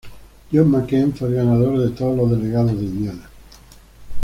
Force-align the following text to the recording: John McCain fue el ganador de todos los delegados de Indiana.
John 0.51 0.65
McCain 0.71 1.13
fue 1.13 1.27
el 1.27 1.35
ganador 1.35 1.77
de 1.77 1.91
todos 1.91 2.17
los 2.17 2.31
delegados 2.31 2.75
de 2.75 2.85
Indiana. 2.85 3.29